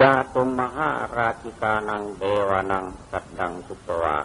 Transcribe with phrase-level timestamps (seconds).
[0.00, 4.18] จาตุมมหาราชิกานังเดวานังสัตดังสุปวา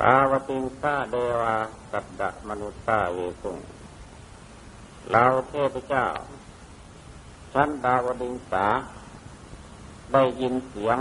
[0.00, 1.56] ตาวติงสาเดวา
[1.90, 3.58] สัตดะมนุษย์สาเวสุง
[5.10, 6.06] เราเทพเจ้า
[7.52, 8.66] ชั้นดาวดิงสา
[10.12, 10.98] ได้ยินเสียง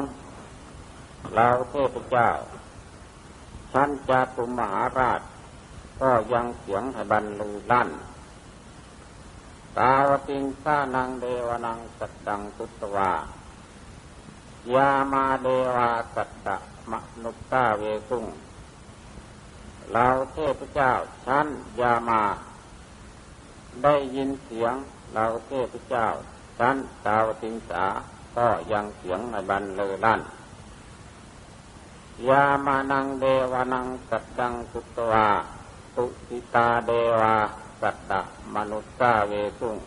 [1.34, 2.30] เราเทพเจ้า
[3.74, 5.22] ชั้นจาตุมหาราช
[6.02, 7.90] ก็ยังเสียงให้บรรลือลั่น
[9.78, 13.12] ตาวติงสานังเดวนังสัตดังสุตวา
[14.74, 16.58] ยามาเดวาสัตตะ
[16.92, 18.26] มนุตตาเวสุง
[19.92, 20.92] เราเทพเจ้า
[21.26, 21.48] ชั้น
[21.80, 22.24] ยามา
[23.84, 24.74] ได้ยินเสียง
[25.14, 26.08] เราเทพเจ้า
[26.58, 27.86] ชั้นตาวติงสา
[28.38, 30.22] ก็ยังเสียงในบันเลอลั่น
[32.30, 35.28] ยามานังเดวานังสัตดังสุตวา
[35.96, 37.36] ตุสิตาเดวา
[37.82, 38.22] สัตตะ
[38.56, 39.78] มนุษย์าเวสุง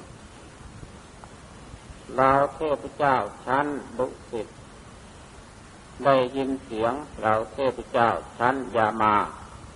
[2.16, 3.66] เราเทพเจ้าชั้น
[3.98, 4.48] ดุสิต
[6.04, 6.92] ได้ยินเสียง
[7.22, 9.14] เราเทพเจ้าชั้นยามา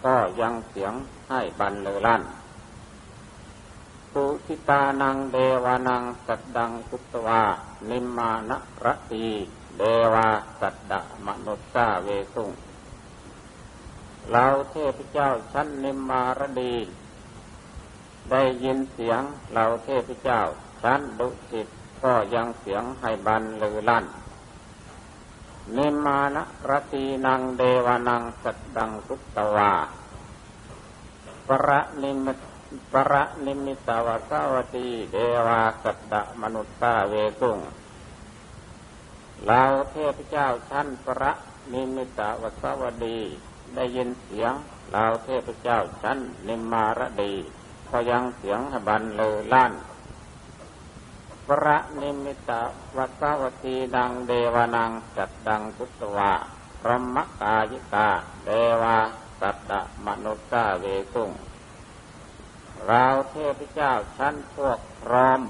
[0.04, 0.94] ก็ยังเสียง
[1.28, 2.22] ให้บันเลอลั่น
[4.12, 7.42] ปุสิตานังเดวานังสัตดังสุตวา
[7.90, 9.26] นิมมานะรตี
[9.78, 9.82] เด
[10.14, 10.28] วา
[10.60, 12.50] สัตดะมนุษย์าเวสุง
[14.30, 16.74] เราเทพเจ้าชั้นนิมมารดี
[18.30, 19.22] ได้ยินเสียง
[19.54, 20.40] เราเทพเจ้า
[20.82, 21.66] ชั้นดุสิต
[22.04, 24.04] ก็ยังเสียงให้บันลือลั่น
[25.76, 29.72] นิมานะรตีนังเดวานังสัตดังสุตตวา
[31.48, 32.26] ประนิม
[32.92, 35.16] ประนิมิตาวสาวตีเด
[35.46, 37.58] วาสัตดะมนุษย์ตาเวสุง
[39.46, 41.32] เราเทพเจ้าชั้นประ
[41.72, 43.18] นิมิตาวสาวดี
[43.74, 44.52] ได้ยินเสียง
[44.92, 47.34] เราเทพเจ้าชั้นนิมมารดี
[48.10, 49.72] ยังเสียงบันเลล้าน
[51.46, 52.50] พระนิมิต
[52.96, 56.32] วัสวตีดังเดวานังจัดดังพุทธวา
[56.80, 58.08] พรหมกายิกา
[58.44, 58.50] เด
[58.82, 58.98] วา
[59.40, 59.72] สัตต
[60.06, 60.84] มนุษาเว
[61.14, 61.30] สุง
[62.86, 65.40] เราเทพเจ้าชั้นพวกพร้อม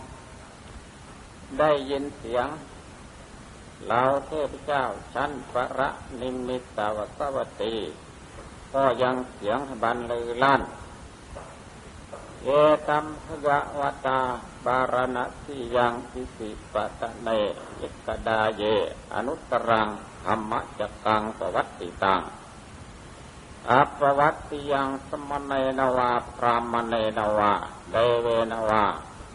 [1.59, 2.47] ได้ยินเสียง
[3.89, 4.83] เราเทพเจ้า
[5.15, 5.89] ชั้นพระ
[6.21, 7.75] นิมิตวัสวตี
[8.75, 10.63] ก็ยังเสียงบันเลยล้าน
[12.47, 12.51] เอ
[12.89, 14.21] ตัมภะวตา
[14.67, 17.29] บารณสียังอิสิปตะเน
[17.79, 18.63] เอกดาเย
[19.15, 19.89] อนุตรัง
[20.25, 22.23] ธรรมจักกังสวัตติตัง
[23.71, 27.53] อัปวัตติยังสมณเนนวาพรามเนนวา
[27.91, 28.85] เดเวนวา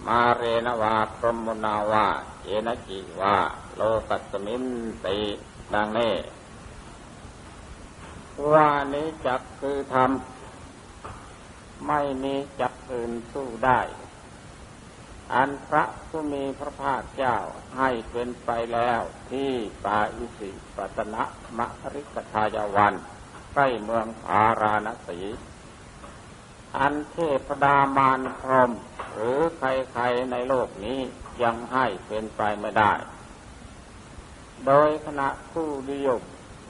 [0.06, 2.08] มาเรนวาพรมมุนาวา
[2.44, 3.38] เอนจิวา
[3.75, 4.66] โลกัสมิน
[5.06, 5.19] ติ
[5.74, 6.16] ดังนี้
[8.52, 10.12] ว่านี้จักคือธรรม
[11.88, 13.79] ไม่มีจักอื่นสู้ได้
[15.34, 17.38] อันพระผู้มีพระภาคเจ้า
[17.78, 19.01] ให้เป็นไปแล้ว
[19.31, 19.51] ที่
[19.85, 21.23] ป่าอิสิปตนะ
[21.57, 22.94] มะริกทายวัน
[23.53, 25.19] ใกล้เมืองอาราณสี
[26.78, 28.72] อันเทพดามานพรม
[29.13, 31.00] หรือใครๆในโลกนี้
[31.44, 32.94] ยังให้เป็นไปไม่ได้
[34.66, 36.22] โดยขณะผู้ดิยม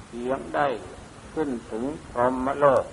[0.07, 0.67] เสียงได้
[1.33, 2.85] ขึ้นถึงพรหมโลก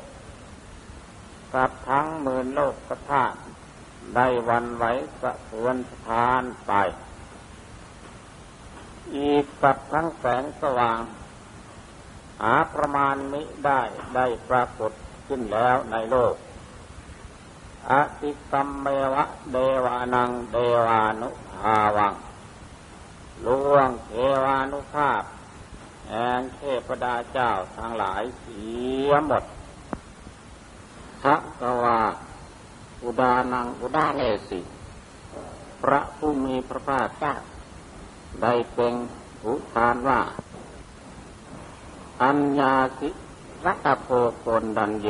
[1.57, 3.39] กับทั้งหมื่นโลกกธาตุ
[4.15, 4.85] ได้วันไหว
[5.21, 6.73] สะเทือนสถานไป
[9.17, 11.01] อีกกับทั้งแสงสว่าง
[12.41, 13.83] หาประมาณมิได้
[14.15, 14.93] ได้ปรากฏ
[15.27, 16.35] ขึ้นแล้วในโลก
[17.91, 20.57] อติกัมเมวะเดวานังเด
[20.87, 22.15] วานุภาวัง
[23.47, 24.11] ล่วงเท
[24.45, 25.23] วานุภาพ
[26.09, 28.67] แห่งเทพดาเจ้าทั้งหลายเสี
[29.09, 32.01] ยหมดะกวา
[33.03, 34.61] อุดานังอุดาเลสิ
[35.83, 37.35] พระผู้มีพระภาคเจ้า
[38.43, 38.95] ได้เป็น
[39.45, 40.21] อุทานว่า
[42.23, 43.09] อัญญาสิ
[43.67, 44.09] รัตโพ
[44.41, 45.09] โกนดันโย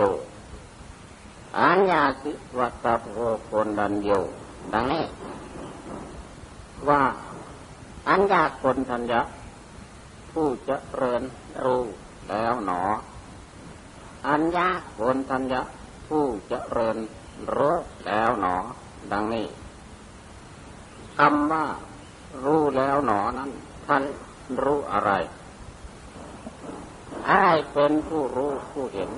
[1.61, 3.15] อัญญาสิวัตโพ
[3.47, 4.11] โกนดันโย
[4.73, 5.05] ดังนี้
[6.89, 7.03] ว่า
[8.09, 9.21] อัญญาคนทัญญะ
[10.33, 11.23] ผู้จะเริญ
[11.65, 11.83] รู้
[12.29, 12.83] แล้วหนอ
[14.29, 15.61] อัญญาคนทัญญะ
[16.09, 16.97] ผู้จริญ
[17.57, 17.75] รู้
[18.07, 18.57] แล้วหนอ
[19.13, 19.47] ดังนี้
[21.19, 21.67] คำว่า
[22.45, 23.51] รู้แล้วหนอนั้น
[23.87, 24.03] ท่าน
[24.63, 25.13] รู้อะไร
[27.29, 29.11] อะไรเป็นผู้รู้ผู้เห็น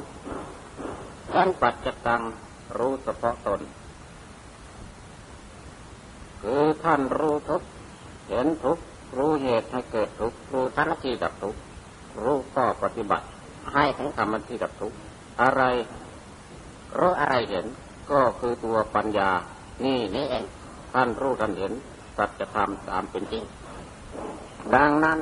[1.33, 2.23] ท่านปัจจตัง
[2.79, 3.61] รู้เฉพาะตน
[6.43, 7.63] คือท่านรู้ทุก
[8.29, 8.79] เห็นทุก
[9.17, 11.57] รู้เหตุให้เกิดทุกรู้ทันทีดับทุก
[12.23, 13.27] รู้ข้อปฏิบัติ
[13.73, 14.93] ให้ทั้งทำมันที่ดับทุก
[15.43, 15.63] อะไร
[16.99, 17.67] รู้อะไรเห็น
[18.11, 19.31] ก็คือตัวปัญญา
[19.85, 20.45] นี่นี่เอง
[20.95, 21.73] ท่านรู้ท่านเห็น
[22.17, 23.45] สัจธรรมตามเป็นจริง
[24.75, 25.19] ดังนั้น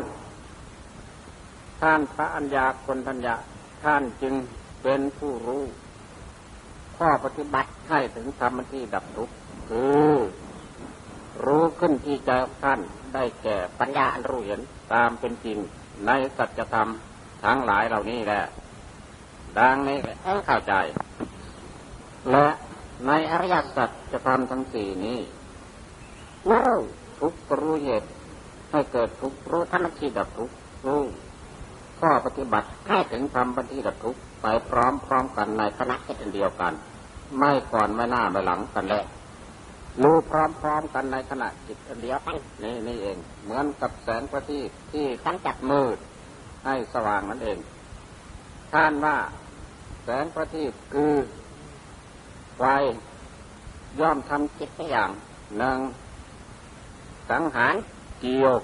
[1.81, 3.35] ท่านพระอัญญาคนทัญญา
[3.85, 4.35] ท่านจึง
[4.83, 5.63] เป็นผู้รู้
[6.97, 9.35] ข้อปฏิบัติให้ถึงธรรมที่ดับทุกข์
[9.69, 10.15] คือ
[11.47, 12.31] รู้ขึ้นที่ใจ
[12.63, 12.81] ท่าน
[13.15, 14.61] ได้แก่ปัญญาอันรู้เห็น
[14.93, 15.59] ตามเป็นจริง
[16.07, 16.89] ในสัจธรรม
[17.45, 18.43] ทั้งหลายเหล่านี้แหละ
[19.59, 20.75] ดังนี้ให้เข้าใจ
[22.31, 22.47] และ
[23.07, 25.19] ในอริยสัจจะทำทั้งสี่นี้
[26.47, 26.69] เมื่อ
[27.21, 28.09] ทุกรู้เหตุ
[28.71, 30.51] ให้เกิดทุกรู้ธรรมที่ดับทุก
[30.87, 31.03] รู้
[32.01, 36.73] ข้อปฏิบัติให้ถึงธรรมปฏิดับทุกไปพร้อมพร้อมกันในคณะเช่นเดียวกัน
[37.39, 39.05] ไม่ก่อนไม่หน้าไม่หลังกันแล้ว
[40.03, 40.33] รู้พ
[40.67, 45.97] ร้อมๆกันในขณะจิตเดียวกันนี่นี่เอง เหมือนกับแสงประทีปที่ตั้งจัดมืด
[46.67, 47.59] ให้สว่างนั่นเอง
[48.73, 49.17] ท่านว่า
[50.05, 51.13] แสงประทีปคือ
[52.59, 52.63] ไฟ
[54.01, 55.11] ย่อมทำจิตอย่าง
[55.59, 55.79] หนึ่ง
[57.31, 57.75] สังหาร
[58.21, 58.55] เกี่ยว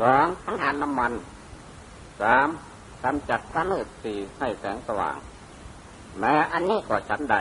[0.00, 1.12] สองสังหารน้ำมัน
[2.20, 2.48] สาม
[3.04, 5.16] กำจัดความมืดสี่ให้แสงสว่าง
[6.18, 7.36] แม้อันนี้ก็ฉันใด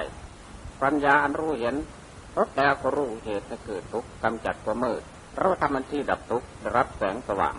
[0.82, 1.76] ปัญญาอันรู้เห็น
[2.36, 5.02] ทุกแล้วก็รู้เหตุให้เกิดทุกข์กำจัดความมืด
[5.42, 7.56] รู้ธรรมที่ดับทุกข์รับแสงสว่าง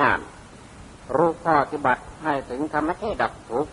[0.00, 0.20] นั่น
[1.16, 3.70] รู้ข้อปฏิบัติให้ถึงธรรมที่ดับทุกข์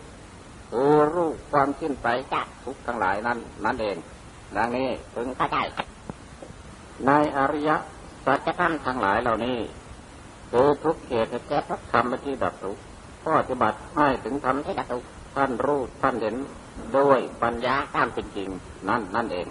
[0.74, 3.96] คือรู้ความสิ้นไปจากทุกทั้งหลายนั้น นั่นเอง
[4.56, 5.58] ดังนี้ถึงเข้าใจ
[7.06, 7.70] ในอริย
[8.24, 9.58] สัจธรรมทั้งหลายเหล่านี้
[10.50, 12.76] คือทุกเหตุแก้ทุกธรรมที่ดับทุก
[13.22, 15.04] ข้อปฏิบัติให้ถึงธรรมที่ดับทุก
[15.36, 16.36] ท่านรู้ท่านเห็น
[16.96, 18.48] ด้วยปัญญาตามเป็นจริง
[18.88, 19.46] นั่นนั่นเอง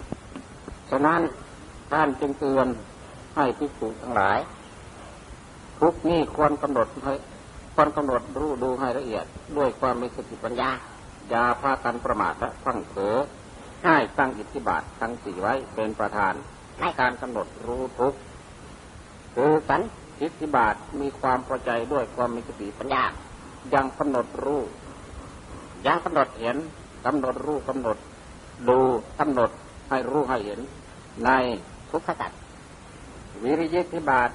[0.90, 1.20] ฉะนั้น
[1.92, 2.66] ท่านจึงเตือน
[3.36, 4.38] ให้พิสูจทั้งหลาย
[5.80, 7.14] ทุกนี้ควรกำหนดให้
[7.74, 9.24] ควรกำหนดรู้ดูให้ละเอียด
[9.56, 10.70] ด้วยความมีสติปัญญา
[11.30, 13.16] อย่าพากันประมาทและฟังเผลอ
[13.84, 16.34] ให้ตั้งอิทธิบาททั้งสี่ไว้เป็นประธาน
[16.80, 18.14] ในการกำหนดรู้ทุก
[19.34, 19.80] คือสัน
[20.20, 23.04] อิทธิบาทมีความพอใจด้วยความมีสติปัญญา
[23.74, 24.60] ยังกำหนดรู้
[25.86, 26.56] ยังกำหนดเห็น
[27.06, 27.96] กำหนดรู้กำหนด
[28.68, 28.80] ดู
[29.18, 29.50] กำหนด
[29.88, 30.60] ให้รู้ให้เห็น
[31.24, 31.30] ใน
[31.90, 32.40] ทุกขสัตว์
[33.42, 34.30] วิริยิทธิบาท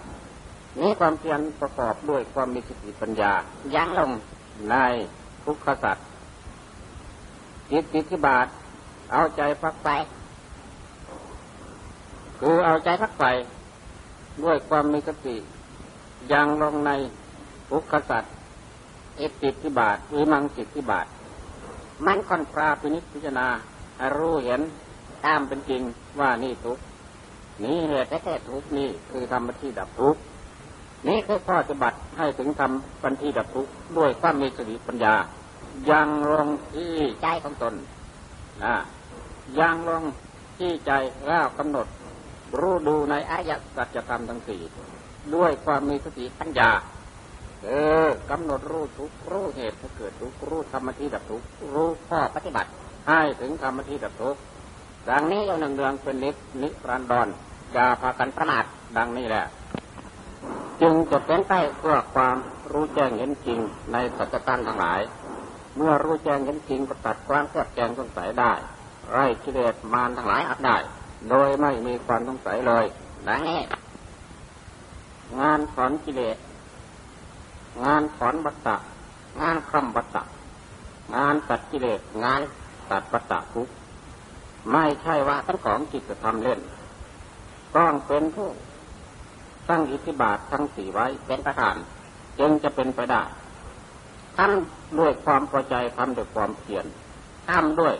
[0.82, 3.34] มีความเพียรประกอบด้วยความมีสติปัญญา
[3.76, 4.12] ยั้งลง
[4.70, 4.76] ใน
[5.46, 6.06] ทุกขสัตว์
[7.72, 8.48] จิตจิทิบาท
[9.12, 9.90] เอาใจพักไป
[12.40, 13.26] คือเอาใจพักไป
[14.44, 15.36] ด้วยความมีสติ
[16.32, 16.92] ยังลงใน
[17.70, 18.34] ทุกสัตว์
[19.20, 21.08] อิติทิบาทวิมังจิตทิบาท
[22.06, 23.48] มันค่อนปราพินิจพิจารณา
[24.18, 24.62] รู้เห็น
[25.26, 25.82] ตามเป็นจริง
[26.20, 26.78] ว่านี่ทุก
[27.64, 30.16] นี่เหตุแท้ทุกนี่คือธรรมที่ดับทุก
[31.08, 33.68] นี่คือข้อปฏิบัติให้ถึงทำปัญทีดับทุก
[33.98, 35.14] ด้วยความมีสติปัญญา
[35.92, 37.74] ยังลงที่ใจของตน
[38.64, 38.76] นะ
[39.60, 40.04] ยังลง
[40.58, 40.92] ที่ใจ
[41.28, 41.88] แล้วกำหนด
[42.60, 44.62] รู้ดูในอายะสัจธรรมทั้งสี่
[45.36, 46.72] ด้วยความมีสติปัญญา
[47.64, 47.70] เอ
[48.06, 51.44] อกำหนดรู้ทุกรู้เหตุให้เกิดทุกรู้ธรรมที่ดับทุก
[51.74, 52.70] รู้ข้อปฏิบัติ
[53.08, 54.36] ให้ถึงธรรมที่ดับทุก
[55.10, 57.28] ดังนี้เอาหนึ่งเดือนเป็นนิสนิรันดร
[57.74, 58.66] อย่าพากันประมาท
[58.98, 59.44] ดังนี้แหละ
[60.82, 62.36] จึงจะเป็นไปเพื่อความ
[62.72, 63.60] รู้แจ้งเห็นจริง
[63.92, 65.00] ในสัจธรรมทั้งหลาย
[65.78, 68.52] เมื่อรู้แจ้งเห็นจริงก็ตัดความแคบแจงสงสัยได้
[69.12, 70.78] ไร้กิเลสมารทั้งหลายอัดได้
[71.30, 72.86] โดยไม่มีความสงสัยเลย
[73.28, 73.62] ดังนี้
[75.40, 76.38] งานถอนกิเลส
[77.84, 78.78] งานถอนบัตตะ
[79.42, 80.24] งานคำบัตตะ
[81.16, 82.42] งานตัดกิเลส งาน
[82.92, 83.68] ตัดบัตตะทุก
[84.72, 86.60] ไม่ใช่ว่าทั้งของจิตจะทำเล่น
[87.76, 88.50] ต้องเป็นผู้
[89.70, 91.76] ตั้งอิทธิบาททั้งสี่ไว้เป็นประธาน
[92.40, 93.24] จึงจะเป็นไปได้
[94.38, 96.86] ทำด้วยความพอใจทำด้วยความเพียร
[97.50, 97.96] ทำด้วย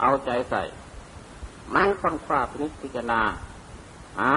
[0.00, 0.62] เอาใจใส่
[1.74, 2.38] มันค่อนข้า
[2.80, 3.20] พิจารณา
[4.18, 4.32] หา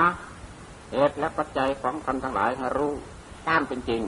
[0.92, 2.92] เหตุและปัจจัยของธรรมทั้งหลายให้รู้
[3.48, 4.02] ตามเป็นจริง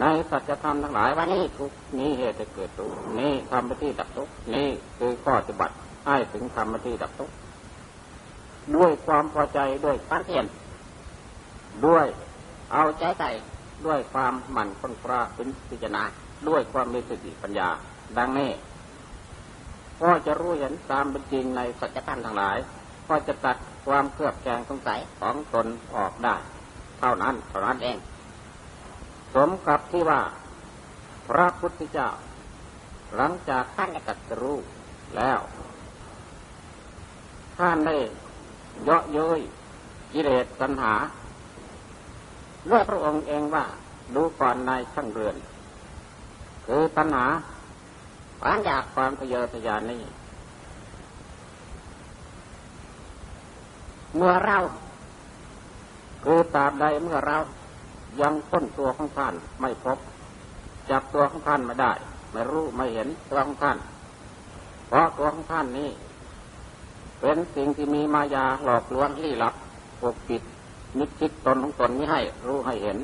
[0.00, 5.74] ในสัจธรรมทั้งหลายว่านี่ทุกนี้เหตุจะเกิดทุกนี้ทำปที่ดับทุกนี้คือข้อปฏิบัติ
[6.06, 7.30] ให้ถึงธรรมที่ดับทุก
[8.76, 10.44] ด้วยความพอใจด้วยปัญเพียร
[11.86, 12.06] ด้วย
[12.72, 13.30] เอาใจใส่
[13.86, 15.20] ด้วยความหมั่นค้นคว้า
[15.70, 16.02] พิจารณา
[16.48, 17.68] ด้วยความมีสติปัญญา
[18.18, 18.50] ดังนี้
[20.02, 22.56] ก็จะรู้เห็นตามเป็นจริงในสัจธรรมทั้งหลาย
[23.08, 26.36] ก็จะตัดความเครือบแคลงสงสัยของตนออกได้
[26.98, 27.98] เท่านั้นเท่านั้นเอง
[29.34, 30.20] สมกับที่ว่า
[31.28, 32.08] พระพุทธเจ้า
[33.16, 34.58] หลังจากท่านได้ตัดรู้
[35.16, 35.40] แล้ว
[37.58, 37.96] ท่านได้
[38.84, 39.40] เยาะเย้ย
[40.12, 40.94] กิเลสตัณหา
[42.70, 43.64] ด้วยพระองค์เองว่า
[44.14, 45.36] ดูก่อนในช่างเรือน
[46.66, 47.26] คือปัญหา
[48.40, 50.02] ความอยากความทะเยอทะยานนี้
[54.16, 54.58] เมื่อเรา
[56.24, 57.36] คือตราบใดเมื่อเรา
[58.20, 59.98] ยังค้นตัวของท่านไม่พบ
[60.90, 61.92] จับตัวของท่านไม่ได้
[62.32, 63.78] ไม่รู้ไม่เห็นตัวของท่าน
[64.88, 65.90] เพราะตัวของท่านนี้
[67.20, 69.54] เป็นสิ่งที่มีมายาหลอกลวงลี้ลับ
[70.00, 70.42] ปกปิด
[70.98, 72.98] มิดชิดตนของตนไม่ให้รู้ให้เห็น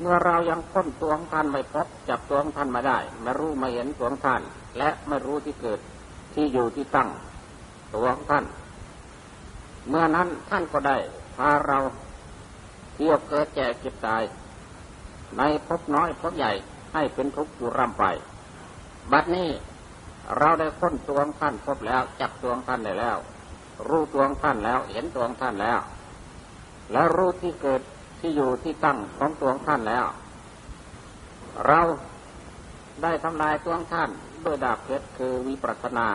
[0.00, 4.42] เมื่อเรายังค้นตัวของท่านไม่พบจับตัวของท่านมาได้ไม่รู้ไม่เห็นตัวของท่าน
[4.78, 5.80] และไม่รู้ที่เกิด
[6.34, 7.08] ที่อยู่ที่ตั้ง
[7.94, 8.44] ตัวของท่าน
[9.88, 10.96] เมื่อนั้นท่านก็ได้
[11.36, 11.78] พาเรา
[12.94, 14.22] เที่ยวเกิดแก่เก็บตาย
[15.38, 16.52] ในพบน้อยพบใหญ่
[16.94, 18.04] ให้เป็นทุกข์อยู่ร่ำไป
[19.12, 19.50] บัดนี้
[20.38, 23.16] เราได้ค้นตัวของท่านพบแล้วจับตัวของท่านได้แล้ว
[23.88, 25.78] รู้ตัวของท่านแล้วเห็นตัวของท่านแล้ว
[26.92, 27.80] แล้วรู้ที่เกิด
[28.18, 30.04] ที่อยู่ที่ตั้งของตัวของท่านแล้ว
[31.66, 31.80] เรา
[33.02, 34.10] ได้ทำลายตัวท่าน
[34.44, 36.08] ด้วยดาบเพชรคือวิปัสสนา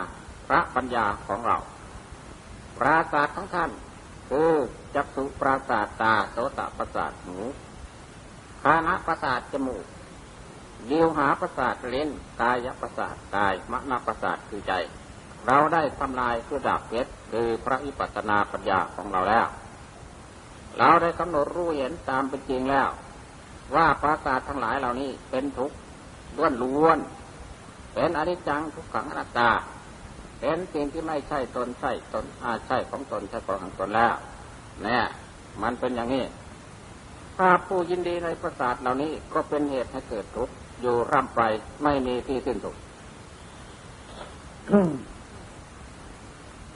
[0.48, 1.58] พระปัญญาของเรา
[2.78, 3.70] ปราศาสตร์ของท่าน
[4.30, 4.52] คือ
[4.94, 7.36] จักสุปราศาสตาโสตประสาทหู
[8.62, 9.84] คานะประสาทจมูก
[10.88, 12.08] เดียวหาประสาทเลน
[12.40, 14.72] กายประสาทกายมณประสาทคือใจ
[15.46, 19.46] เราได้ทำลายด้วยดาบเพชรคือพระวิปัสสนาปัญญาของเราแล้ว
[20.78, 22.88] เราได้กำหนดรู้เห็นตามเป็นจริงแล้ว
[23.74, 25.76] ว่าปราสาททั้งหลายเหล่านี้เป็นทุกข์
[26.36, 26.98] ล้วนล้วน
[27.94, 29.50] เป็นอนิจจังทุกขังอนัตตา
[30.40, 34.14] เป็นสิ่งที่ไม่ใช่ตนใช่ตนอาใช่ของตนใช่ของตนแล้ว
[34.82, 35.02] เนี่ย
[35.62, 36.24] มันเป็นอย่างนี้
[37.36, 41.40] ถ้าผู้ยินดีในประสาทเหล่านี้ก็เป็นเหตุให้เกิดทุกข์อยู่ร่ำไป
[41.82, 42.76] ไม่มีที่สิ้นสุด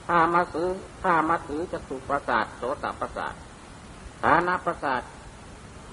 [0.07, 0.67] ถ้ามาซื้อ
[1.03, 3.33] ถ้ามาถือจะถูกประสาทโสตประสาท
[4.23, 5.01] ฐานะประสาท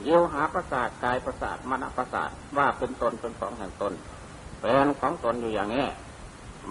[0.03, 3.93] เยียวหาประสาทกายประสาทมณประสาทว่าเป็นตนเป็นของแห่งตน
[4.61, 5.87] เป็นของตนอยู่อย่างนี้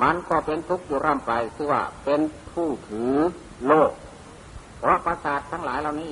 [0.01, 3.15] มันก็เป็นทุกข์อยู่ร่ำไปคือว่าเป็นผู้ถือ
[3.67, 3.91] โลก
[4.79, 6.12] เพราะประสาททั้งหลายเหล่านี้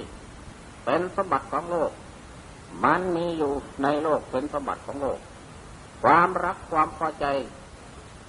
[0.86, 1.92] เป็นสมบัติของโลก
[2.84, 3.52] มันมีอยู่
[3.84, 5.20] ในโลกเป็นสมบัติของโลก
[6.04, 7.26] ความรักความพอใจ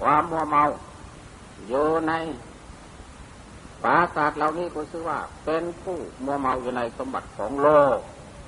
[0.00, 0.62] ความมัวเมา
[1.68, 2.12] อยู่ใน
[3.82, 7.98] ปราศาสตร์เหล่านี้ก็ชื่อว่า เป็นผู้มัวเมาอยู่ในสมบัติของโลก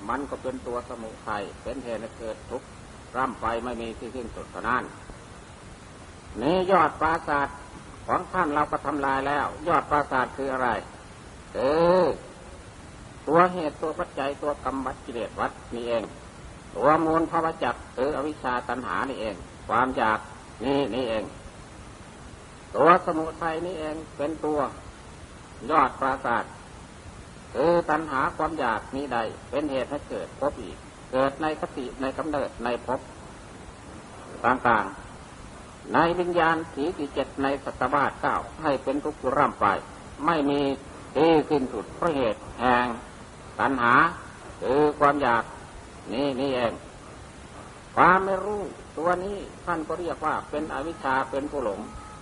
[0.09, 2.67] มันก็เป็นตัวสมุทัยเป็นเหตุให้เกิดทุกข์
[3.17, 4.85] ร่ำไปไม่มีที่สิ้นสุดเท่านั้น
[6.43, 7.57] นี่ยอดปราศาสตร์
[8.07, 10.69] ของท่านเราก็ทำลายแล้ว ยอดปราศาสตร์คืออะไร
[11.55, 11.59] เอ
[12.05, 12.07] อ
[13.29, 16.03] ตัวเหตุตัวปัจจัยตัวกรรมวัดกิเลสวัดนี่เอง
[16.77, 19.35] ตัวมูลภาวะจักหรืออวิชชาตัณหานี่เอง
[19.69, 20.19] ความอยาก
[20.65, 21.25] นี่นี่เอง
[22.77, 24.59] ตัวสมุทัยนี่เองเป็นตัว
[25.71, 26.53] ยอดปราศาสตร์
[27.55, 29.19] คือตัณหาความอยากนี้ใด
[29.51, 30.77] เป็นเหตุให้เกิดพบอีก
[31.13, 33.01] เกิดในคติในกำเนิดในภพ
[34.47, 39.67] ต่างๆ ในวิญญาณสีที่เจ็ดในสัตวาสเก้าให้เป็นทุกข์ร่ำไป
[40.27, 40.61] ไม่มี
[41.17, 42.87] ที่สิ้นสุดเพราะเหตุแห่ง
[43.61, 43.95] ตัณหา
[44.63, 45.45] คือความอยาก
[46.13, 46.73] นี่นี่เอง
[47.97, 48.63] ความไม่รู้
[48.97, 51.81] ตัวนี้ท่านก็เรียกว่าเป็นอวิชชาเป็นผู้หลง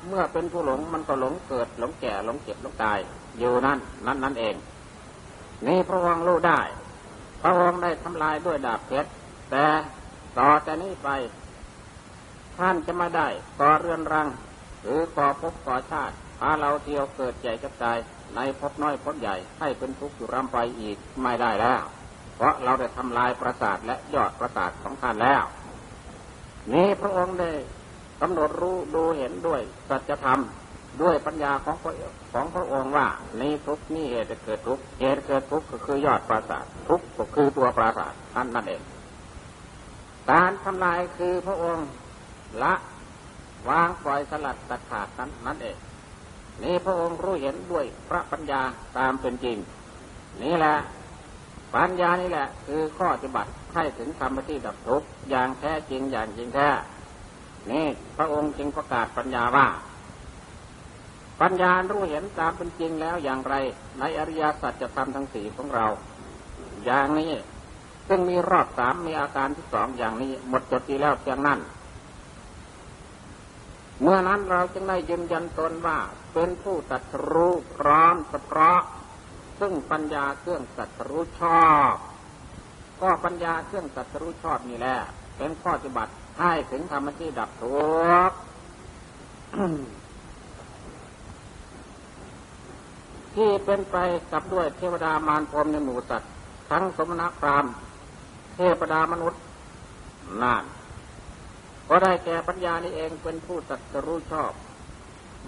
[0.08, 2.98] เมื่อเป็นผู้หลงมันก็หลงเกิดหลงแก่หลงเจ็บหลงตาย
[3.38, 4.54] อยู่นั่นนั่นนั่นเอง
[5.66, 6.60] นี่พระองค์รู้ได้
[7.42, 9.10] พระองค์ได้ทำลายด้วยดาบเพชร
[9.50, 9.64] แต่
[10.38, 11.08] ต่อจากนี้ไป
[12.58, 13.28] ท่านจะมาได้
[13.60, 14.28] ก่อเรือนรัง
[14.82, 17.98] หรือก่อภพก่อชาติพาเราเที่ยวเกิดใหญ่กับตาย
[18.34, 21.82] ในภพน้อยภพใหญ่ให้เป็นทุกข์อยู่ร่ำไปอีกไม่ได้แล้ว
[22.36, 25.42] เพราะเราได้ทำลายประสาทและยอดประสาทของท่านแล้ว
[26.72, 27.52] นี้พระองค์ได้
[28.20, 30.40] กำหนดรู้ดูเห็นด้วยสัจธรรม
[31.00, 31.92] ด้วยปัญญาของพระ
[32.32, 33.08] ของพระองค์ว่า
[33.40, 38.82] นี้ทุกนี่เหตุเกิดทุกเหตุเกิดทุกก็คือยอดปราสาททุกก็คือตัวปราสาทนั่นนั่นเอง
[40.30, 41.86] การทำลายคือพระองค์
[42.62, 42.74] ละ
[43.68, 45.76] วางปล่อยสลัดตัดขาดนั้นนั่นเอง
[46.62, 48.62] นี่พระองค์รู้เห็นด้วยพระปัญญา
[48.98, 49.56] ตามเป็นจริง
[50.42, 50.74] นี่แหละ
[51.74, 56.68] ปัญญานี่แหละ คือข้อปฏิบัติให้ถึงธรรมที่ดับทุกอย่างแท้จริงอย่างจริงแท้
[57.70, 59.66] นี่พระองค์จึงประกาศปัญญาว่า
[61.40, 63.54] ปัญญารู้เห็นตามเป็นจริงแล้วอย่างไร
[63.98, 65.86] ในอริยสัจจะทำทั้งสี่ของเรา
[66.84, 67.32] อย่างนี้
[68.08, 71.60] ซึ่งมีรอบสามมีอาการที่สองอย่างนี้ หมดจดที่แล้วเพียงนั้น
[74.02, 75.98] เมื่อนั้นเราจึงได้ยืนยันตนว่า
[76.32, 78.80] เป็นผู้ตัดรู้พร้อมสเพราะ
[79.60, 81.94] ซึ่งปัญญาเครื่องตัดรู้ชอบ
[83.02, 84.96] ก็ปัญญาเครื่องตัดรู้ชอบนี่แหละ
[85.36, 87.76] เป็นข้อปฏิบัติให้ถึงธรรมที่ดับทุ
[88.28, 88.36] กข์
[93.36, 93.96] ที่เป็นไป
[94.32, 96.30] กับด้วยเทวดามารพรมในหมู่สัตว์
[96.70, 97.72] ทั้งสมณพราหมณ์
[98.54, 99.40] เทวดามนุษย์
[100.42, 100.64] นั่น
[101.88, 104.52] ก็ได้แก่ปัญญานี่เองเป็นผู้ตัดรู้ชอบ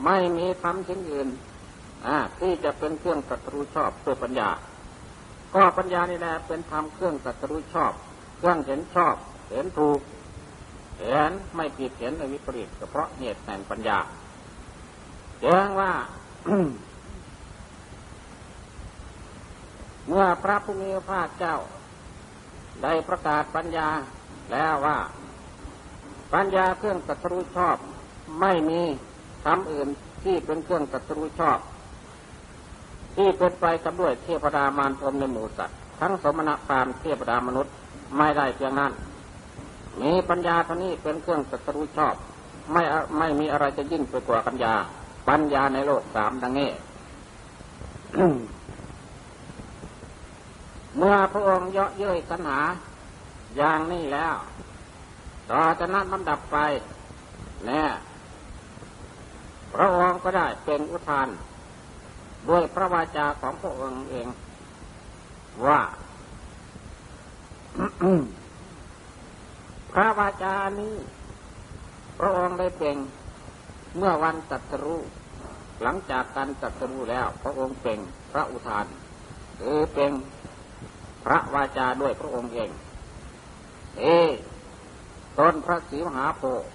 [0.05, 1.29] ไม่มีทำชิ้นอื่น
[2.41, 4.51] ที่จะเป็นเครื่องสัตรู้ชอบเพื่อปัญญา
[5.55, 7.93] ก็ปัญญานี่แหละเป็นธรรมเครื่องสัตรู้ชอบ
[8.39, 9.15] เครื่องเห็นชอบ
[9.51, 10.01] เห็นถูก
[11.01, 13.99] เห็นไม่ผิดเห็นในวิปริตก็เพราะเหตุแห่งปัญญา
[15.41, 15.93] แจ้งว่า
[20.09, 21.57] เมื่อพระผู้มีพระเจ้า
[22.83, 23.89] ได้ประกาศปัญญา
[24.53, 24.99] แล้วว่า
[26.35, 27.77] ปัญญาเครื่องสัตรู้ชอบ
[28.41, 28.81] ไม่มี
[29.45, 29.89] คำอื่น
[30.25, 31.59] ที่เป็นเครื่องสัตรู้ชอบ
[33.17, 37.73] ที่เป็นไปกับด้วยเทพดามารพรมในหมู่สัตว์ทั้งสมณพามเทพดามนุษย์
[38.17, 38.93] ไม่ได้เพียงนั้น
[40.03, 42.15] มีปัญญาเท่านี้เป็นเครื่องสัตรู้ชอบ
[42.73, 42.83] ไม่
[43.19, 44.75] ไม่มีอะไรจะยิ่งไปกว่าปัญญา
[45.29, 46.71] ปัญญาในโลกสามดังนี้
[50.99, 52.61] เมื่อพระองค์เยาะเย้ยสัญหา
[53.57, 54.35] อย่างนี้แล้ว
[55.51, 56.57] ต่อจากนั้นลำดับไป
[57.67, 57.85] แน่
[59.75, 61.29] พระองค์ก็ได้เป็นอุทาน
[62.49, 64.29] ด้วยพระวาจาของพระองค์เอง
[65.67, 65.81] ว่า
[69.93, 70.95] พระวาจานี้
[72.19, 72.97] พระองค์ได้เป็น
[73.97, 75.01] เมื่อวันตัตรู้
[75.83, 77.99] หลังจากการตัตรู้แล้ว พระองค์เป็น
[78.33, 78.87] พระอุทาน
[79.61, 80.13] คือเป็น
[81.25, 82.71] พระวาจาด้วยพระองค์เอง
[83.99, 84.05] เอ
[85.39, 86.69] ต้นพระศรีมหาโพธิ์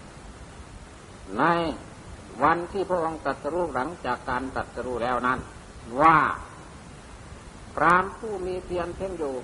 [1.39, 1.43] ใน
[2.43, 5.39] วันที่พระองค์ตัดสรู้หลังจากการตัดสรู้แล้วนั้น
[6.01, 6.17] ว่า
[7.75, 9.35] พรามผู้มีเพียรเพ่งอยู่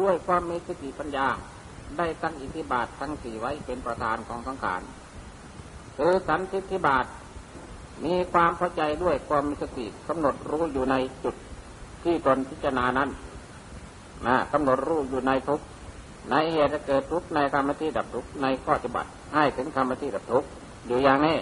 [0.00, 1.28] ด้วยความมีสติปัญญา
[1.98, 4.82] ได้ตั้งอิทธิบาททั้งสี่ไว้เป็นประธานของสังขาร
[5.96, 7.04] คือสันติธิบาท
[8.04, 11.34] มีความเข้าใจด้วยความมีสติกำหนดรู้อยู่ในจุด
[12.04, 13.08] ที่ตนพิจารณานั้น
[14.26, 15.60] นะกำหนดรู้อยู่ในทุก
[16.30, 20.44] ในเหตุเกิดทุกในธรรมที่ดับทุกในข้อปฏิบัติให้ถึงธรรมที่ดับทุก
[20.86, 21.38] อยู่อย่างนี้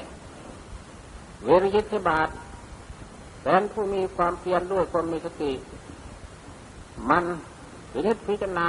[1.44, 2.28] เวริยิทธิบาท
[3.42, 5.52] เป็นผู้มีความเพียรด้วยความมีสติ
[7.10, 7.24] มัน
[7.92, 8.68] พินิจพิจารณา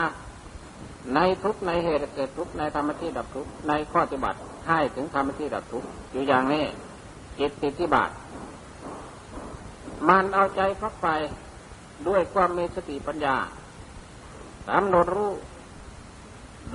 [1.15, 6.63] ในทุกในเหตุเกิดทุกในธรรมที่ดับทุกในข้อปฏิบัติให้ถึงธรรมที่ดับทุกอยู่อย่างนี้
[7.39, 8.09] จิตติทิบาท
[10.09, 11.07] มันเอาใจพักไป
[12.07, 13.35] ด้วยความมีสติปัญญา
[14.67, 15.31] กำหนดรู้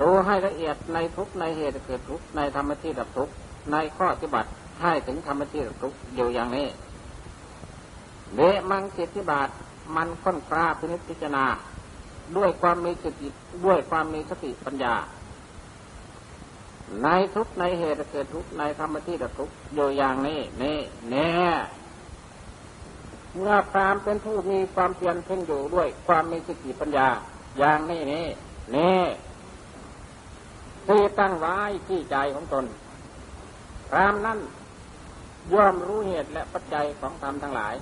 [0.01, 3.29] ดูให้ละเอียดในทุกในเหตุเกิดทุกในธรรมที่ดับทุก
[3.71, 4.49] ในข้อปฏิบัติ
[4.81, 6.67] ให้ถึงธรรมที่ดับทุกอยู่อย่างนี้
[8.35, 9.49] เดมังสิทธิบาท
[9.95, 11.45] มันค้นคราพินิจพิจารณา
[12.37, 13.27] ด้วยความมีสติ
[13.65, 14.95] ด้วยความมีสติปัญญา
[17.03, 21.29] ในทุกในเหตุเกิดทุกในธรรมที่ดับทุกอยู่อย่างนี้นี่แน่
[23.35, 27.07] เมื่อพรามเป็นผู้มีความเพียรเพ่งอยู่ด้วยความมีสติปัญญา
[27.57, 28.27] อย่างนี้นี่
[28.75, 29.03] นี่
[30.87, 32.65] ที่ตั้งไว้ที่ใจของตน
[33.89, 34.39] พรามนั้น
[35.53, 37.75] ย่อมรู้เหตุและปัจจัยของธรรมทั้งหลาย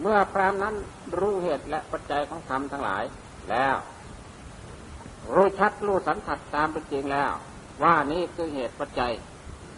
[0.00, 0.74] เมื่อพรามนั้น
[1.18, 3.04] รู้เหตุและปัจจัยของธรรมทั้งหลาย
[3.50, 3.76] แล้ว
[5.34, 7.30] รู้ชัดรู้สันทัดตามเป็นจริงแล้ว
[7.82, 9.12] ว่านี่คือเหตุปัจจัย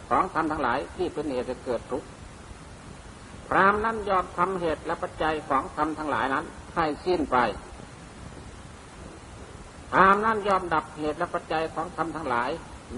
[0.08, 2.08] ของธรรมทั้งหลายที่เป็นเหตุจะเกิดทุกข์
[3.48, 6.44] พรามนั้นยอมทำเหตุและปัจจัยของธรรมทั้งหลายนั้น
[6.76, 7.36] ให้สิ้นไป
[9.96, 12.50] พรามนั้นยอมดับเหตุและปัจจัยของธรรมทั้งหลาย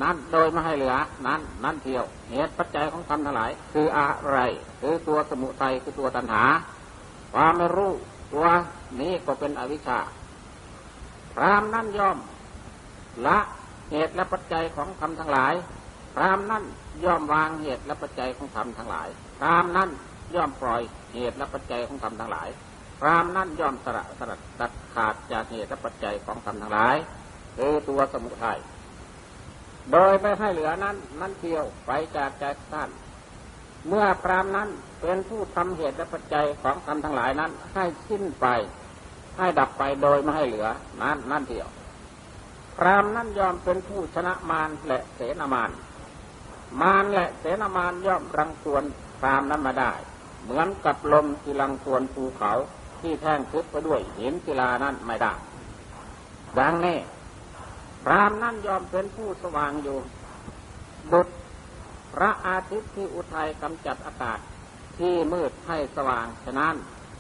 [0.03, 0.95] นั้นโดยไม่ให้เหลือ
[1.27, 4.39] นั้นนั่นเทียว เหตุปัจจัยของธรรมทั้งหลาย คืออะไร
[4.81, 6.45] คือตัวสมุทัยคือตัวตัณหา
[7.33, 7.93] ความไม่รู้
[8.33, 8.47] ตัว
[9.01, 9.99] นี้ก็เป็นอวิชชา
[11.35, 12.19] พรามนั้นย่อม
[13.27, 13.39] ละ
[13.91, 15.55] เหตุและปัจจัยของธรรมทั้งหลาย
[16.15, 16.65] พรามนั้น
[17.05, 19.91] ย่อมวางเหตุและปัจจัยของธรรมทั้งหลาย พรามนั้น
[20.35, 20.83] ย่อมปล่อย
[21.15, 22.49] เหตุและปัจจัยของธรรมทั้งหลาย
[23.01, 26.97] พรามนั้นย่อมสละสลัดตัดขาดจากเหตุและปัจจัยของธรรมทั้งหลาย
[27.57, 28.59] คือตัวสมุทัย
[29.93, 32.91] โดยไม่ให้เหลือนั้นนั่นเทียวไปจากใจท่าน
[33.89, 34.69] เมื่อพรามนั้น
[35.01, 38.47] เป็นผู้ทำเหตุและปัจจัยของธรรมทั้งหลายนั้น ให้สิ้นไป
[39.39, 40.67] ให้ดับไปโดยไม่ให้เหลือ
[41.03, 41.69] นั้นนั่นเทียว
[42.77, 45.71] พรามนั้นยอมเป็นผู้ชนะมารและเสนามาร
[46.81, 48.85] มารและเสนามารย่อมรังควน
[49.21, 49.93] พรามนั้นมาได้
[50.45, 52.53] เหมือนกับลมที่รังควนภูเขา
[53.01, 55.33] ที่แท่งทึบไปด้วยหินศิลานั้นไม่ได้
[56.59, 56.99] ดังนี้
[58.05, 59.99] พรามนั่นยอมเป็นผู้สว่างอยู่
[61.13, 61.33] บุตร
[62.15, 64.39] พระอาทิตย์ที่อุทัยกำจัดอากาศ
[64.99, 66.75] ที่มืดให้สว่าง ฉะนั้น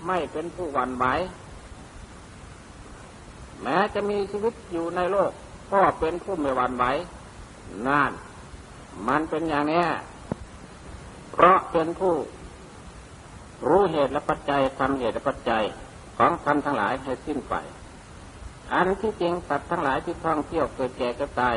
[0.07, 1.07] ไม่เป็นผู้หวั่นไหว
[3.63, 5.33] แม้จะมีชีวิตอยู่ในโลก
[5.73, 6.85] ก็เป็นผู้ไม่หวั่นไหว
[7.87, 8.13] นั่น
[9.09, 9.85] มันเป็นอย่างนี้
[11.33, 12.15] เพราะเป็นผู้
[13.67, 15.65] รู้เหตุและปัจจัยทำเหตุและปัจจัย
[16.19, 17.55] ของท่านทั้งหลายให้สิ้นไป
[18.73, 21.57] อันที่จริงสัตว์ทั้งหลายที่ท่องเที่ยวเกิดแก่ก็ตาย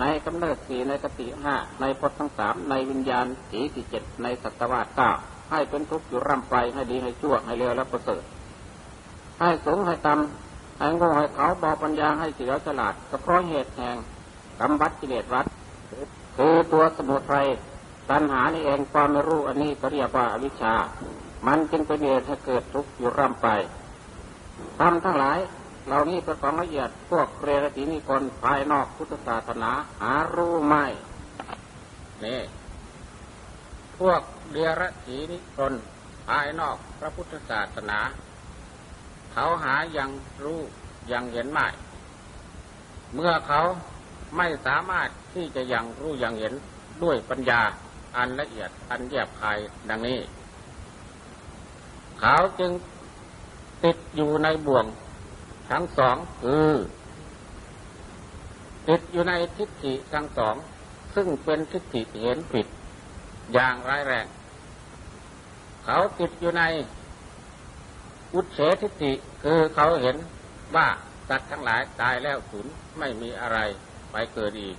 [0.00, 5.10] ในกำเนิดสี่ในกติห้าในพจน์ทั้งสามในวิญญาณสีที่เจ็ดในสัตวาเก้า
[5.50, 8.22] ให้เป็นทุกข์อยู่ร่ำไปให้ดีให้ชั่วให้เลวและประเสริฐ
[9.40, 13.96] ให้สูงให้ต่ำให้โง่ให้เขาบอปัญญาให้เสียฉลาดก็เพราะเหตุแห่ง
[14.58, 15.46] กรรมวัดกิเลสวัด
[16.36, 17.46] คือตัวสมุทัย
[18.10, 20.74] ตัณหานี่เองความไม่รู้อันนี้ก็เรียกว่าอวิชชา
[21.46, 23.48] มันจึงเป็นเหตุให้เกิดทุกข์อยู่ร่ำไป
[24.78, 25.38] ทำทั้งหลาย
[25.86, 29.70] เหล่านี้เป็นของละเอียดพวกเรรตินิคนภายนอกพุทธศาสนา
[30.00, 30.84] หารู้ไม่
[32.24, 32.40] นี่
[33.98, 34.22] พวก
[34.52, 35.72] เดรถีนิคน
[36.28, 37.98] ภายนอกพระพุทธศาสนา
[39.32, 40.10] เขาหายัง
[40.44, 40.60] รู้
[41.12, 41.66] ยังเห็นไม่
[43.14, 43.60] เมื่อเขา
[44.36, 46.54] ไม่สามารถที่จะยังรู้ยังเห็น
[47.02, 47.60] ด้วยปัญญา
[48.16, 49.58] อันละเอียดอันแยบคาย
[49.90, 50.18] ดังนี้
[52.20, 52.72] เขาจึง
[53.84, 54.86] ติดอยู่ในบ่วง
[55.70, 56.70] ทั้งสองคือ
[58.88, 60.54] ติดอยู่ในทิฏฐิทั้งสอง
[61.14, 62.66] ซึ่งเป็นทิฏฐิเห็นผิด
[63.52, 64.26] อย่างร้ายแรง
[65.84, 66.62] เขาติดอยู่ใน
[68.34, 70.16] อุเฉทิฏฐิคือเขาเห็น
[70.76, 70.88] ว่า
[71.28, 72.66] สัตว์ทั้งหลายตายแล้วสูญ
[72.98, 73.58] ไม่มีอะไร
[74.12, 74.76] ไปเกิดอีก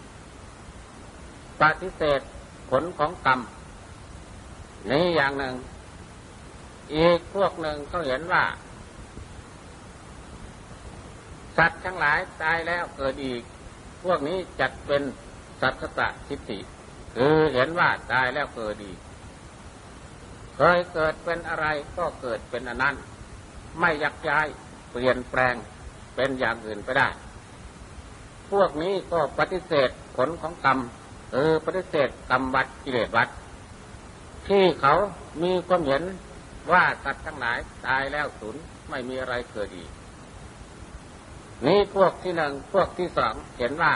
[1.62, 2.22] ปฏิเสธ
[2.70, 3.40] ผลของกรรม
[4.92, 5.54] นี้อย่างหนึ่ง
[6.96, 8.44] อีกพวกหนึ่งเขาเห็นว่า
[11.58, 13.42] สัตว์ทั้งหลายตายแล้วเกิดอีก
[14.04, 15.04] พวกนี้จัดเป็น
[15.62, 16.60] สัตตะทิฏฐิ
[17.16, 19.00] คือเห็นว่าตายแล้วเกิดอีก
[20.56, 22.96] เคยเกิดเป็นอะไรก็เกิดเป็นอนั้น
[23.80, 24.48] ไม่ยักย้าย
[24.92, 25.56] เปลี่ยนแปลง
[26.16, 27.10] เป็นอย่างอื่นไปได้
[28.52, 30.80] พวกนี้ก็ปฏิเสธผลของกรรม
[31.34, 33.30] เออปฏิเสธกรรมวัดกิเลสวัด
[34.48, 34.94] ที่เขา
[35.44, 36.04] มีความเห็น
[36.72, 38.56] ว่าสัตว์ทั้งหลายตายแล้วสูญ
[38.90, 39.92] ไม่มีอะไรเกิดอีก
[41.66, 43.94] นี่พวกที่หนึ่งพวกที่สองเห็นว่า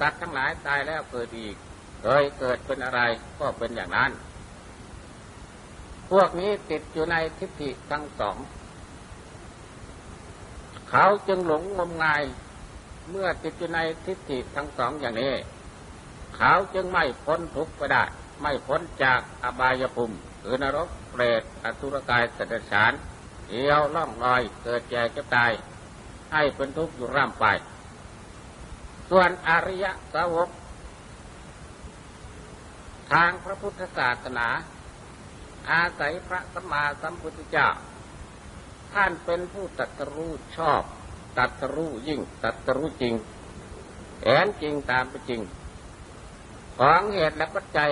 [0.00, 1.56] สัตว์ทั้งหลายตายแล้วเกิดอีก
[2.02, 3.00] เคยเกิดเป็นอะไร
[3.40, 4.10] ก็เป็นอย่างนั้น
[6.10, 8.36] พวกนี้ติดอยู่ในทิฏฐิทั้งสอง
[10.90, 12.22] เขาจึงหลงงมงาย
[13.10, 15.34] เมื่อติดอยู่ในทิฏฐิทั้งสองอย่างนี้
[16.36, 18.04] เขาจึงไม่พ้นทุกข์ไปได้
[18.42, 22.92] ไม่พ้นจากอบายภูมิ หรือนรกเปรตอสุรกายสัตว์ฉาน
[23.46, 25.52] เที่ยวล่องลอยเกิดแก่เจ็บตาย
[26.32, 27.46] ให้เป็นทุกข์อยู่ร่ำไป
[29.10, 30.48] ส่วนอริยสาวก
[33.12, 34.48] ทางพระพุทธศาสนา
[35.70, 37.68] อาศัยพระสัมมาสัมพุทธเจ้า
[38.92, 40.82] ท่านเป็นผู้ตัตรู้ชอบ
[41.38, 43.14] ตัตรู้ยิ่งตัตรู้จริง
[44.22, 45.40] แอนจริงตามไปจริง
[46.78, 47.90] ของเหตุและปัจจัย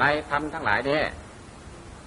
[0.00, 1.04] ในธรรมทั้งหลายเนี่ย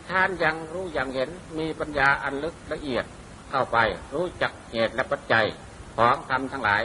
[0.10, 3.06] ท่านยังรู้ยังเห็นมีปัญญาอันลึกละเอียด
[3.50, 3.78] เข้าไป
[4.14, 5.46] รู้จักเหตุและปัจจัย
[5.98, 6.84] ของธรรมทั้งหลาย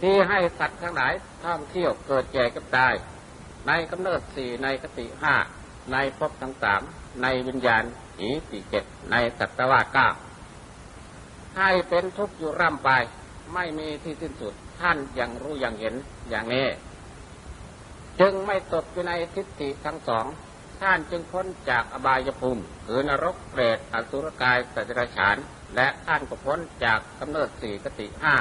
[0.00, 1.12] ที่ให้สัตว์ทั้งหลาย
[1.44, 2.94] ท่องเที่ยวเกิดแก่กับตาย
[3.66, 5.34] ในกำเนิดสี่ในคติห้า
[5.92, 6.82] ในภพทั้งสาม
[7.22, 7.84] ในวิญญาณ
[8.20, 10.08] อีสี่เจ็ดในสัตวาเก้า
[11.58, 12.90] ให้เป็นทุกข์อยู่ร่ำไป
[13.54, 15.94] ไม่มีที่สิ้นสุดท่านยังรู้ยังเห็น
[16.30, 16.66] อย่างนี้
[18.20, 20.26] จึงไม่ตกอยู่ในทิฏฐิทั้งสอง
[20.80, 25.36] ท่านจึงพ้นจากอบายภูมิคือนรกเปรตอสุรกายสัจรฉาน
[25.76, 28.36] และท่านก็พ้นจากกำเนิดสี่กติห้า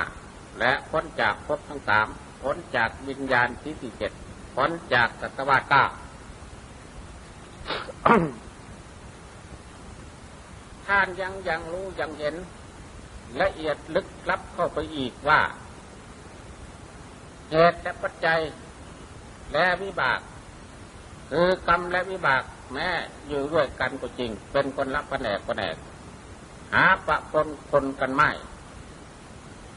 [0.60, 2.08] และพ้นจากภพทั้งสาม
[2.42, 4.12] พ้นจากวิญญาณที่สี่เจ็ด
[4.56, 5.84] พ้นจากสัตวาเก้า
[10.88, 12.36] ท่านยังยังรู้ยังเห็น
[13.42, 15.42] ละเอียดลึกลับเข้าไปอีกว่า
[17.52, 18.40] เหตุและปัจจัย
[19.54, 20.20] และวิบาก
[21.32, 22.88] คือกรรมและวิบาก แม้
[23.28, 25.76] อยู่ด้วยกันก็จริง เป็นคนละแผนกแผนก
[26.74, 28.30] หาปะปนคนกันไม่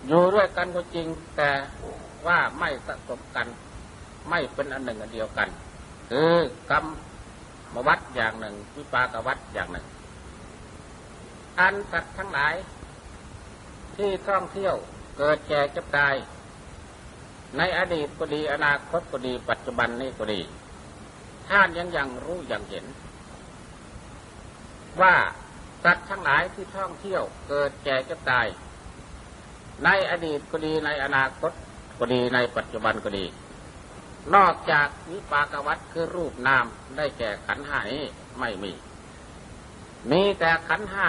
[0.07, 1.51] อยู่ด้วยกันก็จริง แต่
[2.27, 3.47] ว่าไม่สะสมกัน
[4.31, 5.49] ไม่เป็นอันหนึ่งอันเดียวกัน
[6.11, 6.35] คือ
[6.71, 6.85] กรรม
[7.75, 9.87] มวัดอย่างหนึ่ง วิปากวัดอย่างหนึ่ง
[11.61, 12.55] อันสัตว์ทั้งหลาย
[13.97, 14.75] ที่ท่องเที่ยว
[15.19, 16.15] เกิดแก่เจ็บตาย
[17.57, 20.41] ในอดีตก็ดีอนาคตก็ดี ปัจจุบันนี้ก็ดี
[21.49, 22.85] ท่านยังยังรู้ยังเห็น
[25.01, 25.15] ว่า
[25.85, 28.47] สัตว์ทั้งหลายที่ท่องเที่ยวเกิดแก่จะตาย
[29.85, 31.53] ในอดีตก็ดีในอนาคต
[31.99, 33.25] ก็ดีในปัจจุบันก็ดี
[34.35, 38.05] นอกจากวิปากวัตคือรูปนามได้แก่ขันห้านี้
[38.41, 38.73] ไม่มี
[40.11, 41.09] มีแต่ขันห้า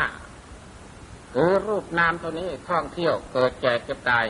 [1.34, 4.26] คือรูปนามตัวนี้ท่องเที่ยวเกิดแก่เก็บตาย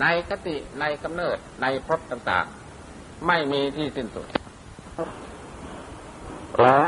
[0.00, 4.26] ในกติในกำเนิดในภพต่างๆ ไม่มีที่สิ้นสุด
[6.62, 6.80] และ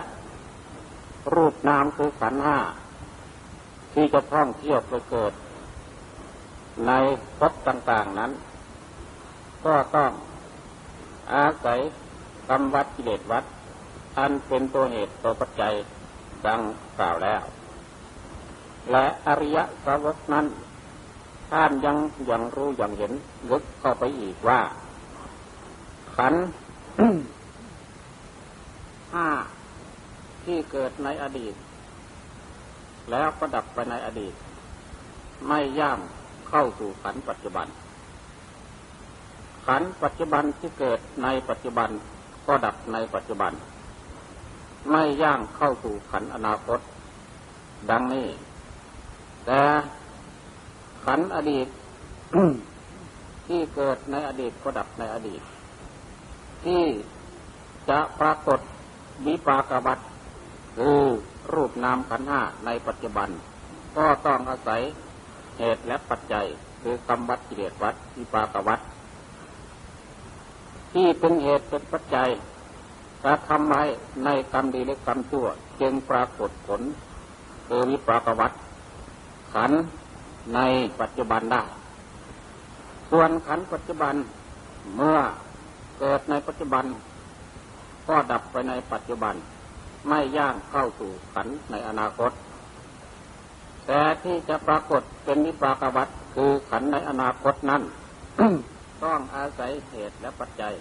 [1.35, 2.59] รูปนามคือขันห้า
[3.95, 5.33] ที่จะท่องเที่ยวไปเกิด
[6.87, 6.93] ใน
[7.39, 8.33] ภพต่างๆนั้น
[9.65, 10.11] ก็ต้อง
[11.35, 11.81] อาศัย
[12.49, 13.45] กรรมวัดกิเลสวัด
[14.19, 15.75] อันเป็นตัวเหตุตัวปัจจัย
[16.47, 16.61] ดัง
[16.99, 17.43] กล่าวแล้ว
[18.91, 20.47] และอริยสาวกนั้น
[21.53, 21.97] ท่านยัง
[22.31, 23.13] ยังรู้ยังเห็น
[23.51, 24.61] ลึกเข้าไปอีกว่า
[26.17, 26.35] ขัน
[29.13, 29.29] ห้า
[30.45, 31.55] ที่เกิดในอดีต
[33.11, 34.35] แล้วก็ดับไปในอดีต
[35.49, 35.99] ไม่ย่าง
[36.49, 37.67] เข้าสู่ขันปัจจุบัน
[39.67, 41.91] ขันปัจจุบันที่เกิดในปัจจุบัน
[42.47, 43.53] ก็ดับในปัจจุบัน
[44.91, 46.81] ไม่ย่างเข้าสู่ขันอนาคต
[47.91, 48.29] ดังนี้
[49.47, 49.61] แต่
[51.05, 51.67] ขันอดีต
[53.47, 55.43] ที่เกิดในอดีตก็ดับในอดีต
[56.65, 56.83] ที่
[57.91, 58.61] จะปรากฏ
[59.27, 59.99] วิปากวัต
[60.79, 61.01] คือ
[61.53, 63.29] รูปนามขันห้าในปัจจุบัน
[63.97, 64.81] ก็ต้องอาศัย
[65.59, 66.47] เหตุและปัจจัย
[66.83, 68.81] คือกรรมวัดกิเลสวัดวิปากวัต
[70.93, 72.31] ที่เป็นเหตุเป็นปัจจัย
[73.25, 73.83] กระทำไว้
[74.25, 75.47] ในกรรมดีและกรรมชั่ว
[75.81, 76.81] จึงปรากฏผล
[77.67, 78.53] คือวิปากวัต
[79.55, 79.73] ขัน
[80.55, 80.61] ใน
[81.01, 81.63] ปัจจุบันได้
[83.11, 84.15] ส่วนขันปัจจุบัน
[84.97, 85.19] เมื่อ
[85.99, 86.85] เกิดในปัจจุบัน
[88.09, 89.35] ก็ดับไปในปัจจุบัน
[90.09, 92.33] ไม่ย่างเข้าสู่ขันในอนาคต
[93.87, 97.83] แต่ที่จะปรากฏเป็นวิปากวัตคือขันในอนาคตนั้น
[99.05, 100.75] ต้องอาศัยเหตุและปัจจัย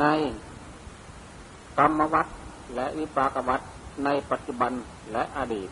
[0.00, 0.04] ใน
[1.78, 2.26] กรรมวัต
[2.74, 3.60] และวิปากวัต
[4.04, 4.72] ในปัจจุบัน
[5.12, 5.68] และอดีต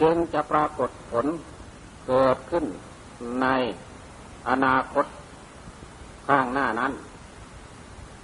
[0.00, 1.26] จึงจะปรากฏผล
[2.06, 2.64] เกิดขึ้น
[3.42, 3.46] ใน
[4.48, 5.06] อนาคต
[6.28, 6.92] ข้างหน้านั้น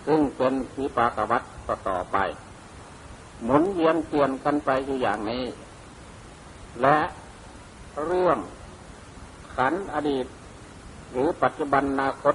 [0.07, 1.43] ซึ่งเป็นวิปากวัต
[1.89, 2.17] ต่อไป
[3.45, 5.45] หมุนเวียนเปลี่ยนกันไปอยู่อย่างนี้
[6.83, 6.99] และ
[8.05, 8.39] เรื่อง
[9.55, 10.27] ขันอดีต
[11.11, 12.35] หรือปัจจุบันอนาคต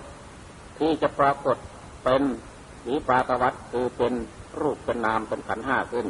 [0.80, 1.58] ที่จะปรากฏ
[2.04, 2.24] เป็น
[2.88, 4.14] วิปากวัตคือเป็น
[4.60, 6.08] รูปเป็นนามเป็นขันห้าขึ้น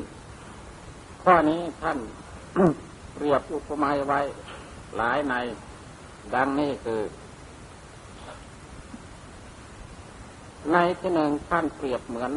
[1.24, 1.98] ข้อนี้ท่าน
[3.20, 4.22] เรียบอุปมาไว้
[4.98, 5.34] หลายใน
[6.34, 7.02] ดังนี้คือ
[10.72, 12.32] ในที่หนึ่งท่านเปรียบเหมือน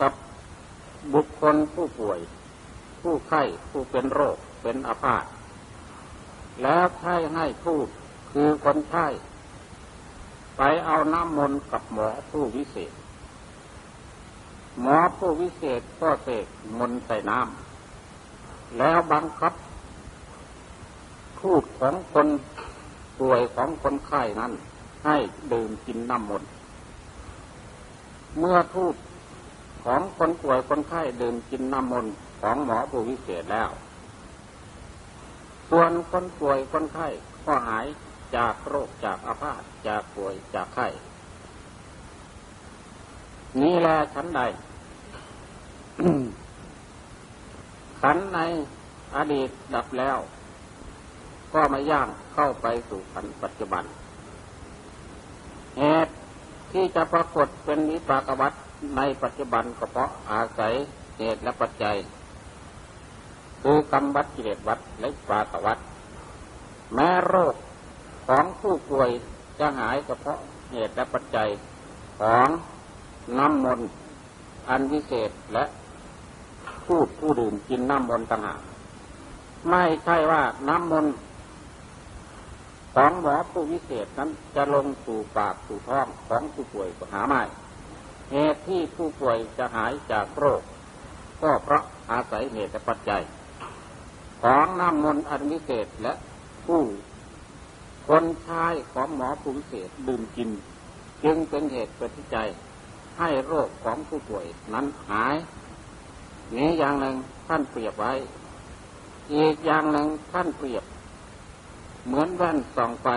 [0.00, 0.12] กับ
[1.14, 2.18] บุคคลผู้ป่วย
[3.00, 5.24] ผู้ไข้ผู้เป็นโรคเป็นอาพาธ
[6.62, 7.88] แล้วใช้ให้ทูต
[8.32, 9.06] คือคนไข้
[10.56, 12.92] ไปเอาน้ำมนต์กับหมอผู้วิเศษ
[14.80, 16.46] หมอผู้วิเศษก็เสก
[16.78, 17.69] มนต์ใส่น้ำ
[18.78, 19.52] แล้วบังคับ
[21.40, 22.28] ทูตของคน
[23.20, 24.52] ป่วยของคนไข้นั้น
[25.04, 25.16] ให้
[25.52, 26.50] ดื่มกินน้ำมนต์
[28.38, 28.94] เมื่อทูต
[29.84, 33.70] ของคนป่วยคนไข้ดื่มกินน้ำมนต์ของหมอผู้วิเศษแล้ว
[35.70, 37.08] ส่วนคนป่วยคนไข้
[37.46, 37.86] ก็หาย
[38.36, 40.88] จากโรคจากอาพาธจากป่วยจากไข้
[43.62, 44.40] นี่แหละฉันใด
[48.00, 48.40] ขันใน
[49.16, 50.18] อดีตดับแล้ว
[51.54, 53.84] ก็มาย่างเข้าไปสู่ขันปัจจุบัน
[55.78, 56.12] เหตุ
[56.72, 58.52] ที่จะปรากฏเป็นวิปากวัต
[58.96, 60.74] ในปัจจุบันก็เพราะอาศัย
[61.18, 61.96] เหตุและปัจจัย
[63.62, 65.78] คือกรรมวัดกิเลสวัดและปากวัต
[66.94, 67.54] แม้โรค
[68.28, 69.10] ของผู้ป่วย
[69.58, 70.38] จะหายก็เพราะ
[70.72, 71.48] เหตุและปัจจัย
[72.20, 72.48] ของ
[73.38, 73.88] น้ำมนต์
[74.68, 75.64] อันวิเศษและ
[76.92, 78.60] ผู้ผู้ดื่มกินน้ำมนต์ต่างหาก
[79.70, 81.14] ไม่ใช่ว่าน้ำมนต์
[82.94, 87.42] ของหมอผู้วิเศษนั้นจะลงสู่ปากสู่ท้องของผู้ป่วยก็หาไม่
[88.32, 90.62] เหตุที่ผู้ป่วยจะหายจากโรค
[91.42, 93.22] ก็เพราะอาศัยเหตุปัจจัย
[94.42, 96.12] ของน้ำมนต์อันวิเศษและ
[96.66, 96.82] ผู้
[98.08, 100.50] คนชายของหมอผู้วิเศษดื่มกิน
[101.24, 102.36] จึงเป็นเหตุเป็นใจ
[103.18, 105.36] ให้โรคของผู้ป่วยนั้นหาย
[106.56, 107.16] นี้อย่างหนึ่ง
[107.48, 108.12] ท่านเปรียบไว้
[109.34, 110.84] อีกอย่างหนึ่งท่านเปรียบ
[112.06, 113.08] เหมือนแว่นส่องไฟ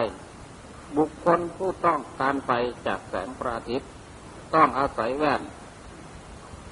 [0.98, 2.52] บุคคลผู้ต้องการไป
[2.88, 3.90] จากแสงพระอาทิตย์
[4.56, 5.42] ต้องอาศัยแว่น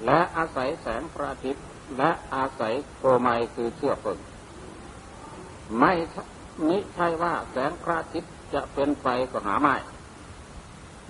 [0.05, 1.63] และอาศัยแสงพระอาทิตย์
[1.97, 4.19] และอาศัยโคไมคือเชือเพลิง
[5.79, 5.93] ไม่
[6.67, 9.75] มิใช่ว่าแสงพระอาทิตย์จะเป็นไฟก็หาไม่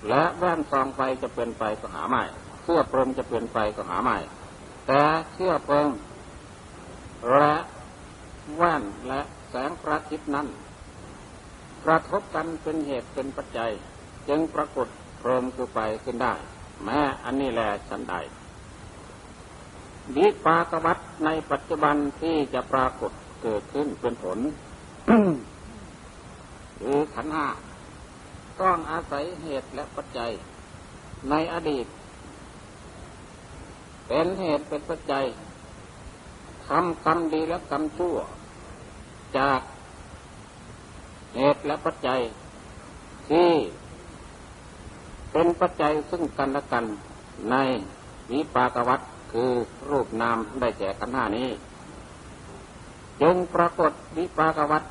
[0.08, 2.22] และแว่นส่องไฟจะเป็นไฟก็หาไม่
[2.62, 4.18] เสื้อเพลิงจะเป็นไฟก็หาไม่
[4.86, 5.88] แต่เสื้อเพิง
[7.30, 7.54] และ
[8.56, 10.46] แว่นและแสงพระอาทิตย์นั้น
[11.84, 13.70] กระทบกันเป็นเหตุเป็นปัจจัย
[14.28, 16.34] จึงปรากฏเพลิงคือไฟขึ้นได้
[16.84, 18.14] แม้อันนี้แหละฉันใด
[20.16, 24.38] วิปากวัตในปัจจุบันที่จะปรากฏเกิดขึ้นเป็นผล
[26.80, 27.46] คือขันห้า
[28.60, 30.30] ต้องอาศัยเหตุและปัจจัย
[31.30, 31.86] ในอดีต
[34.14, 35.24] เป็นเหตุเป็นปัจจัย
[36.66, 38.16] ทำกรรมดีและกรรมชั่ว
[39.38, 39.60] จาก
[41.36, 42.20] เหตุและปัจจัย
[43.28, 43.50] ที่
[45.32, 46.84] เป็นปัจจัยซึ่งกันและกัน
[47.50, 47.56] ใน
[48.32, 49.00] วิปากวัฏ
[49.32, 49.50] คือ
[49.90, 51.50] รูปนามได้แก่ขันธ์ห้านี้
[53.22, 54.82] จงปรากฏวิปากวัฏ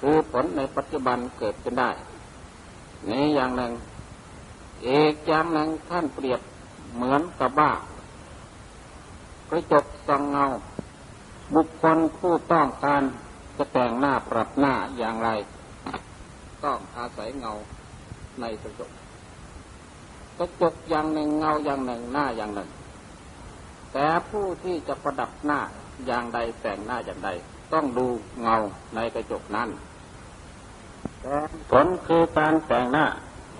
[0.00, 1.90] คือผลในปัจจุบันเกิดขึ้นได้
[3.10, 3.72] นี้อย่างหนึ่ง
[4.88, 6.40] อีกอย่างหนึ่งท่านเปรียบ
[6.96, 7.72] เหมือนกับบ้า
[9.54, 10.44] กระจกส่องเงา
[11.54, 13.02] บุคคลผู้ต้องการ
[13.56, 15.30] จะแต่งหน้าปรับหน้าอย่างไร
[16.64, 17.52] ต้องอาศัยเงา
[18.40, 18.90] ในกระจก
[20.38, 22.70] กระจกอย่างหนึ่งเงาอย่างหนึ่งหน้าอย่างหนึ่ง
[23.92, 25.60] แต่ผู้ที่จะประดับหน้า
[26.06, 27.30] อย่างใดแต่งหน้าอย่างใด
[27.72, 28.06] ต้องดู
[28.42, 28.56] เงา
[28.94, 29.68] ในกระจกนั้น
[31.70, 33.06] ผลคือการแต่งหน้า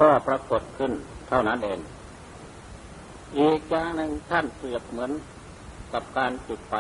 [0.01, 0.93] ก็ปรากฏขึ้น
[1.29, 1.79] เท่านั้นเอง
[3.39, 5.13] อีกอย่างหนึ่งท่านเปรียบเหมือน
[5.93, 6.75] กับการจุดไฟ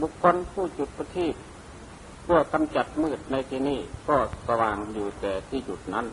[0.00, 1.34] บุคคลผู้จุดประทีป
[2.24, 4.16] เพื่อกำจัดมืดในที่นี้ก็
[4.48, 6.06] สว่างอยู่แต่ที่จุดนั้น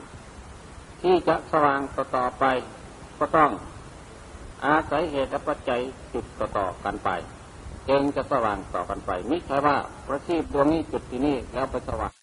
[1.02, 2.46] ที่จะสว่างต่อตอไป
[3.20, 3.52] ก็ต้อง
[4.66, 5.82] อาศัยเหตุและปัจจัย
[6.14, 7.10] จุดต่อต่อกันไป
[7.90, 12.17] จึงจะสว่างต่อกันไปไม่ใช่ว่าประทีปดวงนี้จุดที่นี่แล้วไปสว่าง